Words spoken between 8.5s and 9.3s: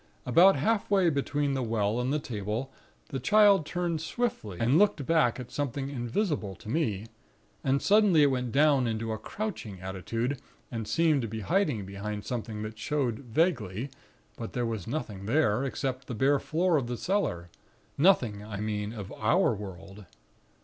down into a